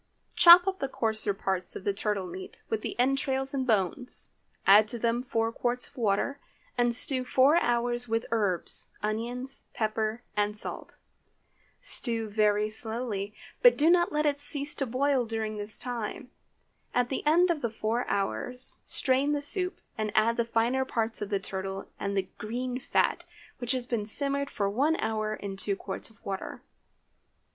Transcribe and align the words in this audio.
Chop 0.35 0.65
up 0.65 0.79
the 0.79 0.87
coarser 0.89 1.31
parts 1.31 1.75
of 1.75 1.83
the 1.83 1.93
turtle 1.93 2.25
meat, 2.25 2.57
with 2.69 2.81
the 2.81 2.97
entrails 2.99 3.53
and 3.53 3.67
bones. 3.67 4.29
Add 4.65 4.87
to 4.87 4.97
them 4.97 5.21
four 5.21 5.51
quarts 5.51 5.87
of 5.87 5.95
water, 5.95 6.39
and 6.75 6.95
stew 6.95 7.23
four 7.23 7.57
hours 7.57 8.07
with 8.07 8.23
the 8.23 8.29
herbs, 8.31 8.87
onions, 9.03 9.63
pepper, 9.75 10.23
and 10.35 10.57
salt. 10.57 10.97
Stew 11.81 12.29
very 12.31 12.67
slowly, 12.67 13.35
but 13.61 13.77
do 13.77 13.91
not 13.91 14.11
let 14.11 14.25
it 14.25 14.39
cease 14.39 14.73
to 14.73 14.87
boil 14.87 15.23
during 15.23 15.57
this 15.57 15.77
time. 15.77 16.31
At 16.95 17.09
the 17.09 17.23
end 17.27 17.51
of 17.51 17.75
four 17.75 18.07
hours 18.07 18.79
strain 18.83 19.33
the 19.33 19.39
soup, 19.43 19.81
and 19.99 20.11
add 20.15 20.35
the 20.35 20.43
finer 20.45 20.83
parts 20.83 21.21
of 21.21 21.29
the 21.29 21.39
turtle 21.39 21.87
and 21.99 22.17
the 22.17 22.27
green 22.39 22.79
fat, 22.79 23.25
which 23.59 23.73
has 23.73 23.85
been 23.85 24.07
simmered 24.07 24.49
for 24.49 24.67
one 24.67 24.95
hour 24.95 25.35
in 25.35 25.57
two 25.57 25.75
quarts 25.75 26.09
of 26.09 26.25
water. 26.25 26.63